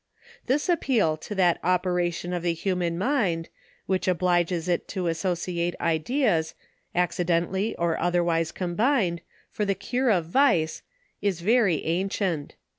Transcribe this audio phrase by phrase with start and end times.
[0.47, 3.49] This appeal to that operation of the human mind,
[3.85, 6.55] which obliges it to associate ideas,
[6.95, 9.19] accidentally or otherwise com bined,
[9.51, 10.81] for the cure of vice,
[11.21, 12.55] is very ancient.